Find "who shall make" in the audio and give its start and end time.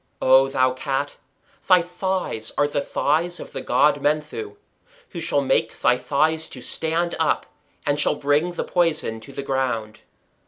5.09-5.79